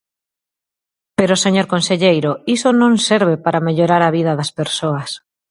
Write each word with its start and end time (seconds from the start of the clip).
Pero, 1.17 1.33
señor 1.45 1.67
conselleiro, 1.73 2.31
iso 2.55 2.69
non 2.81 2.93
serve 3.09 3.35
para 3.45 3.63
mellorar 3.67 4.01
a 4.05 4.13
vida 4.17 4.31
das 4.39 4.51
persoas. 4.59 5.09